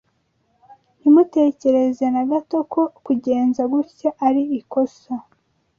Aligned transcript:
Ntimutekereze 0.99 2.05
na 2.15 2.23
gato 2.31 2.57
ko 2.73 2.81
kugenza 3.05 3.61
gutya 3.71 4.09
ari 4.27 4.43
ikosa. 4.59 5.13